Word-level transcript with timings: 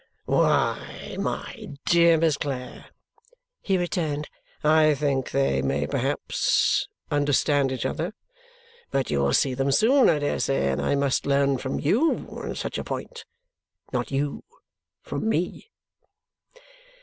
"Why, 0.25 1.15
my 1.19 1.75
dear 1.85 2.17
Miss 2.17 2.35
Clare," 2.35 2.87
he 3.61 3.77
returned, 3.77 4.29
"I 4.63 4.95
think 4.95 5.29
they 5.29 5.61
may 5.61 5.85
perhaps 5.85 6.87
understand 7.11 7.71
each 7.71 7.85
other; 7.85 8.15
but 8.89 9.11
you 9.11 9.19
will 9.19 9.33
see 9.33 9.53
them 9.53 9.71
soon, 9.71 10.09
I 10.09 10.17
dare 10.17 10.39
say, 10.39 10.71
and 10.71 10.81
I 10.81 10.95
must 10.95 11.27
learn 11.27 11.59
from 11.59 11.79
you 11.79 12.13
on 12.31 12.55
such 12.55 12.79
a 12.79 12.83
point 12.83 13.25
not 13.93 14.09
you 14.09 14.43
from 15.03 15.29
me." 15.29 15.69